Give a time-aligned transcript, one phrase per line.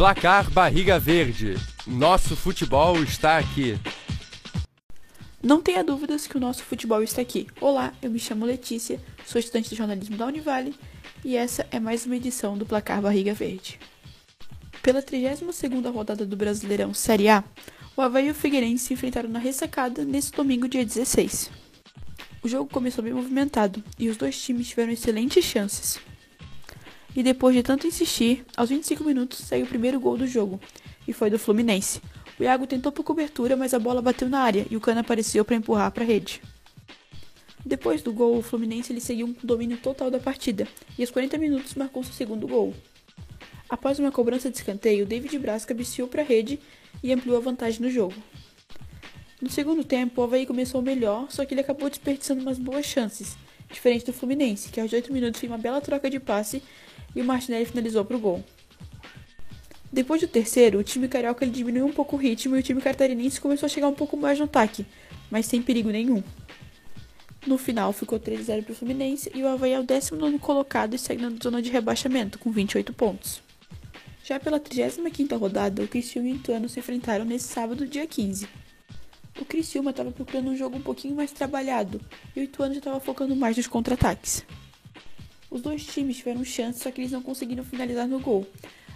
[0.00, 1.56] Placar Barriga Verde.
[1.86, 3.78] Nosso futebol está aqui.
[5.42, 7.46] Não tenha dúvidas que o nosso futebol está aqui.
[7.60, 10.74] Olá, eu me chamo Letícia, sou estudante de jornalismo da Univale
[11.22, 13.78] e essa é mais uma edição do Placar Barriga Verde.
[14.82, 17.44] Pela 32ª rodada do Brasileirão Série A,
[17.94, 21.50] o Havaí e o Figueirense se enfrentaram na ressacada nesse domingo, dia 16.
[22.42, 26.00] O jogo começou bem movimentado e os dois times tiveram excelentes chances.
[27.14, 30.60] E depois de tanto insistir, aos 25 minutos saiu o primeiro gol do jogo,
[31.06, 32.00] e foi do Fluminense.
[32.38, 35.44] O Iago tentou por cobertura, mas a bola bateu na área e o Cano apareceu
[35.44, 36.40] para empurrar para a rede.
[37.64, 40.66] Depois do gol, o Fluminense ele seguiu um domínio total da partida
[40.98, 42.74] e aos 40 minutos marcou seu segundo gol.
[43.68, 46.58] Após uma cobrança de escanteio, David Braz cabeceou para a rede
[47.02, 48.14] e ampliou a vantagem no jogo.
[49.40, 53.36] No segundo tempo, o Havaí começou melhor, só que ele acabou desperdiçando umas boas chances,
[53.70, 56.62] diferente do Fluminense, que aos 8 minutos fez uma bela troca de passe
[57.14, 58.44] e o Martinelli finalizou para o gol.
[59.92, 63.40] Depois do terceiro, o time carioca diminuiu um pouco o ritmo e o time catarinense
[63.40, 64.86] começou a chegar um pouco mais no ataque,
[65.30, 66.22] mas sem perigo nenhum.
[67.46, 70.94] No final, ficou 3 0 para o Fluminense e o Havaí é o 19 colocado
[70.94, 73.42] e segue na zona de rebaixamento, com 28 pontos.
[74.22, 78.46] Já pela 35ª rodada, o Criciúma e o Ituano se enfrentaram nesse sábado, dia 15.
[79.38, 82.00] O Criciúma estava procurando um jogo um pouquinho mais trabalhado
[82.34, 84.44] e o Ituano já estava focando mais nos contra-ataques.
[85.50, 88.46] Os dois times tiveram chance, só que eles não conseguiram finalizar no gol.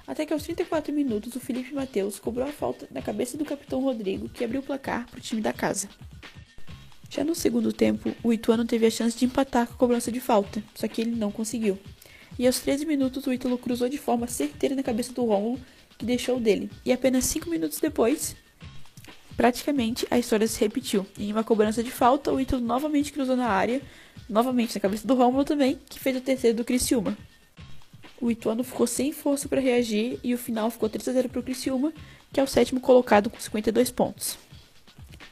[0.07, 3.81] Até que aos 34 minutos, o Felipe Mateus cobrou a falta na cabeça do capitão
[3.81, 5.89] Rodrigo, que abriu o placar para o time da casa.
[7.09, 10.21] Já no segundo tempo, o Ituano teve a chance de empatar com a cobrança de
[10.21, 11.79] falta, só que ele não conseguiu.
[12.39, 15.61] E aos 13 minutos, o Ítalo cruzou de forma certeira na cabeça do Rômulo,
[15.97, 16.71] que deixou dele.
[16.85, 18.37] E apenas 5 minutos depois,
[19.37, 21.07] praticamente a história se repetiu.
[21.19, 23.81] Em uma cobrança de falta, o Ítalo novamente cruzou na área,
[24.29, 27.17] novamente na cabeça do Rômulo também, que fez o terceiro do Criciúma.
[28.21, 31.41] O Ituano ficou sem força para reagir e o final ficou 3 a 0 para
[31.41, 31.93] o Criciúma,
[32.33, 34.39] que é o sétimo colocado com 52 pontos.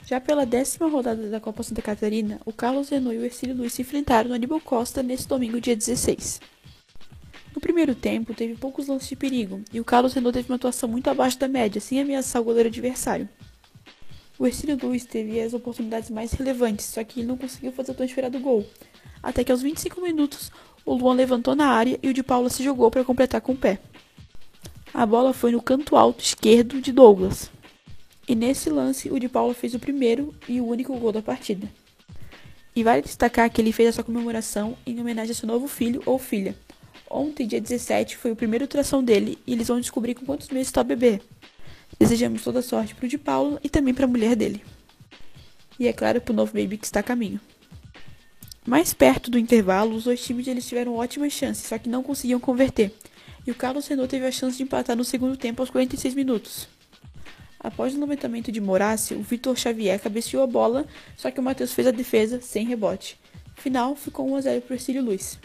[0.05, 3.73] Já pela décima rodada da Copa Santa Catarina, o Carlos Renault e o Ercílio Luiz
[3.73, 6.41] se enfrentaram no Aníbal Costa nesse domingo, dia 16.
[7.55, 10.89] No primeiro tempo, teve poucos lances de perigo, e o Carlos Renault teve uma atuação
[10.89, 13.29] muito abaixo da média, sem ameaçar o goleiro adversário.
[14.43, 17.95] O Ercílio Luiz teve as oportunidades mais relevantes, só que ele não conseguiu fazer a
[17.95, 18.67] transferência do gol.
[19.23, 20.51] Até que aos 25 minutos,
[20.85, 23.57] o Luan levantou na área e o de Paula se jogou para completar com o
[23.57, 23.79] pé.
[24.93, 27.53] A bola foi no canto alto esquerdo de Douglas.
[28.27, 31.71] E nesse lance, o de Paula fez o primeiro e o único gol da partida.
[32.75, 36.19] E vale destacar que ele fez essa comemoração em homenagem a seu novo filho ou
[36.19, 36.57] filha,
[37.15, 40.69] Ontem, dia 17, foi o primeiro ultrassom dele e eles vão descobrir com quantos meses
[40.69, 41.21] está o bebê.
[42.03, 44.61] Desejamos toda sorte para o de Paulo e também para a mulher dele.
[45.79, 47.41] E é claro para o novo baby que está a caminho.
[48.67, 52.41] Mais perto do intervalo, os dois times eles tiveram ótimas chances, só que não conseguiam
[52.41, 52.93] converter.
[53.47, 56.67] E o Carlos Renault teve a chance de empatar no segundo tempo aos 46 minutos.
[57.61, 60.85] Após o levantamento de Morace, o Vitor Xavier cabeceou a bola,
[61.17, 63.17] só que o Matheus fez a defesa sem rebote.
[63.55, 65.39] Final ficou 1 a 0 para o Ercílio Luiz.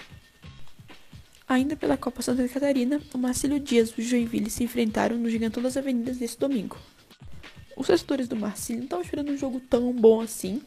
[1.49, 5.63] Ainda pela Copa Santa Catarina, o Marcílio Dias e o Joinville se enfrentaram no Gigantão
[5.63, 6.77] das Avenidas nesse domingo.
[7.77, 10.61] Os torcedores do Marcílio não estavam esperando um jogo tão bom assim,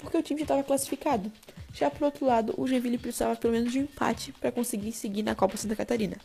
[0.00, 1.30] porque o time já estava classificado.
[1.74, 5.22] Já por outro lado, o Joinville precisava pelo menos de um empate para conseguir seguir
[5.22, 6.16] na Copa Santa Catarina.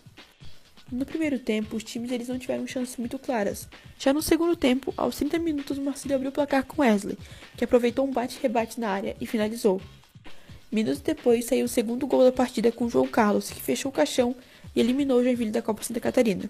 [0.89, 3.67] No primeiro tempo, os times eles não tiveram chances muito claras.
[3.97, 7.17] Já no segundo tempo, aos 30 minutos, o Marcílio abriu o placar com Wesley,
[7.57, 9.81] que aproveitou um bate-rebate na área e finalizou.
[10.71, 14.35] Minutos depois saiu o segundo gol da partida com João Carlos, que fechou o caixão
[14.75, 16.47] e eliminou o Joinville da Copa Santa Catarina.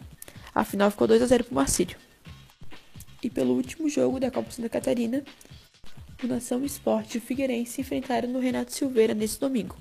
[0.54, 1.98] A final ficou 2 a 0 para o Marcílio.
[3.24, 5.24] E pelo último jogo da Copa Santa Catarina,
[6.22, 9.78] o Nação Esporte e o Figueirense se enfrentaram no Renato Silveira nesse domingo.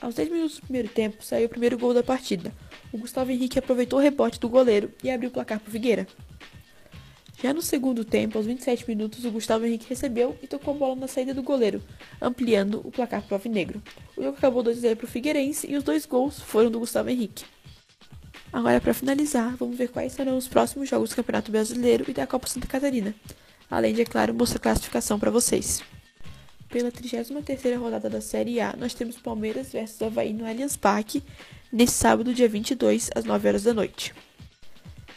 [0.00, 2.52] Aos 10 minutos do primeiro tempo, saiu o primeiro gol da partida.
[2.92, 6.06] O Gustavo Henrique aproveitou o rebote do goleiro e abriu o placar para o Figueira.
[7.42, 10.96] Já no segundo tempo, aos 27 minutos, o Gustavo Henrique recebeu e tocou a bola
[10.96, 11.82] na saída do goleiro,
[12.20, 13.82] ampliando o placar para o Alvinegro.
[14.16, 16.78] O jogo acabou 2 a 0 para o Figueirense e os dois gols foram do
[16.78, 17.44] Gustavo Henrique.
[18.50, 22.26] Agora, para finalizar, vamos ver quais serão os próximos jogos do Campeonato Brasileiro e da
[22.26, 23.14] Copa Santa Catarina,
[23.70, 25.82] além de, é claro, mostrar a classificação para vocês.
[26.70, 31.22] Pela 33ª rodada da Série A, nós temos Palmeiras versus Havaí no Allianz Parque,
[31.70, 34.14] nesse sábado, dia 22, às 9 horas da noite.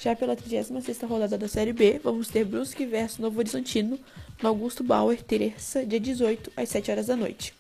[0.02, 4.00] Já pela 36ª rodada da Série B, vamos ter Brusque versus Novo Horizontino
[4.42, 7.54] no Augusto Bauer, terça, dia 18, às 7 horas da noite.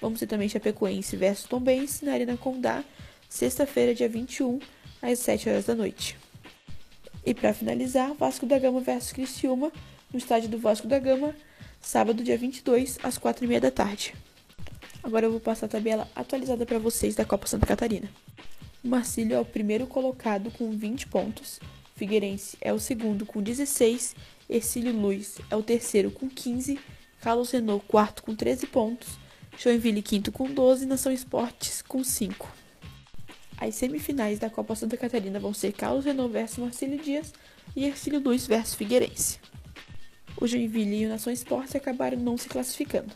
[0.00, 2.84] Vamos ter também Chapecoense versus Tombense na Arena Condá,
[3.28, 4.60] sexta-feira, dia 21,
[5.02, 6.16] às 7 horas da noite.
[7.26, 9.72] E para finalizar, Vasco da Gama versus Criciúma,
[10.12, 11.34] no estádio do Vasco da Gama,
[11.80, 14.14] sábado, dia 22, às 4h30 da tarde.
[15.02, 18.08] Agora eu vou passar a tabela atualizada para vocês da Copa Santa Catarina.
[18.82, 21.60] Marcílio é o primeiro colocado com 20 pontos.
[21.94, 24.16] Figueirense é o segundo com 16,
[24.50, 26.80] Ercílio Luz é o terceiro com 15,
[27.20, 29.20] Carlos Renault quarto com 13 pontos,
[29.56, 32.50] Joinville quinto com 12 e Nação Esportes com 5.
[33.56, 37.32] As semifinais da Copa Santa Catarina vão ser Carlos Renault versus Marcílio Dias
[37.76, 39.38] e Ercílio Luz versus Figueirense.
[40.40, 43.14] O Joinville e o Nação Esportes acabaram não se classificando.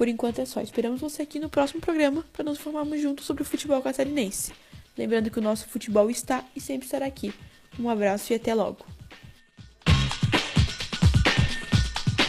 [0.00, 0.62] Por enquanto é só.
[0.62, 4.50] Esperamos você aqui no próximo programa para nos informarmos juntos sobre o futebol catarinense.
[4.96, 7.34] Lembrando que o nosso futebol está e sempre estará aqui.
[7.78, 8.78] Um abraço e até logo.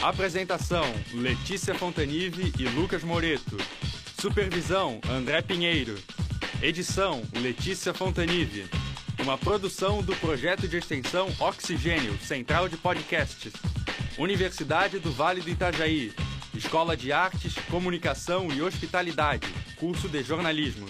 [0.04, 0.84] Apresentação:
[1.14, 3.56] Letícia Fontanive e Lucas Moreto.
[4.20, 5.98] Supervisão: André Pinheiro.
[6.62, 8.66] Edição: Letícia Fontanive.
[9.18, 13.54] Uma produção do projeto de extensão Oxigênio, Central de Podcasts.
[14.18, 16.12] Universidade do Vale do Itajaí.
[16.56, 19.48] Escola de Artes, Comunicação e Hospitalidade.
[19.78, 20.86] Curso de Jornalismo.